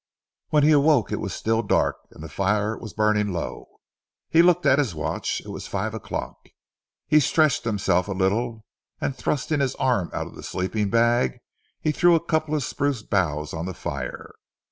When 0.49 0.63
he 0.63 0.71
awoke 0.71 1.11
it 1.11 1.19
was 1.19 1.31
still 1.31 1.61
dark, 1.61 1.97
and 2.09 2.23
the 2.23 2.27
fire 2.27 2.75
was 2.75 2.91
burning 2.91 3.31
low. 3.31 3.67
He 4.31 4.41
looked 4.41 4.65
at 4.65 4.79
his 4.79 4.95
watch. 4.95 5.41
It 5.41 5.49
was 5.49 5.67
five 5.67 5.93
o'clock. 5.93 6.47
He 7.07 7.19
stretched 7.19 7.65
himself 7.65 8.07
a 8.07 8.11
little, 8.13 8.65
and 8.99 9.15
thrusting 9.15 9.59
his 9.59 9.75
arm 9.75 10.09
out 10.11 10.25
of 10.25 10.33
the 10.33 10.41
sleeping 10.41 10.89
bag, 10.89 11.37
he 11.79 11.91
threw 11.91 12.15
a 12.15 12.25
couple 12.25 12.55
of 12.55 12.63
spruce 12.63 13.03
boughs 13.03 13.53
on 13.53 13.67
the 13.67 13.75
fire. 13.75 14.33